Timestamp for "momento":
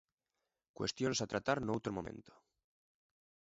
1.97-2.33